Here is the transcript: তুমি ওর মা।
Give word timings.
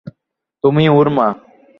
তুমি 0.63 0.83
ওর 0.89 1.07
মা। 1.09 1.27